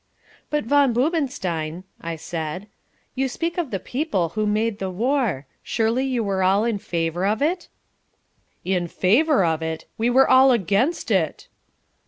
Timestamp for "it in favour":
7.39-9.45